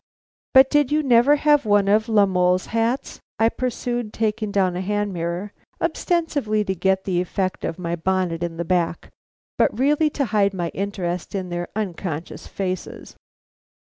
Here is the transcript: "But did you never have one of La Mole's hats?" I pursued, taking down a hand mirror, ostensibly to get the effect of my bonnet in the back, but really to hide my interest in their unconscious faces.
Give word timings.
"But 0.55 0.71
did 0.71 0.91
you 0.91 1.03
never 1.03 1.35
have 1.35 1.63
one 1.63 1.87
of 1.87 2.09
La 2.09 2.25
Mole's 2.25 2.65
hats?" 2.73 3.19
I 3.37 3.49
pursued, 3.49 4.11
taking 4.13 4.49
down 4.51 4.75
a 4.75 4.81
hand 4.81 5.13
mirror, 5.13 5.53
ostensibly 5.79 6.63
to 6.63 6.73
get 6.73 7.03
the 7.03 7.21
effect 7.21 7.63
of 7.63 7.77
my 7.77 7.95
bonnet 7.95 8.41
in 8.41 8.57
the 8.57 8.65
back, 8.65 9.11
but 9.59 9.77
really 9.77 10.09
to 10.09 10.25
hide 10.25 10.55
my 10.55 10.69
interest 10.69 11.35
in 11.35 11.49
their 11.49 11.67
unconscious 11.75 12.47
faces. 12.47 13.15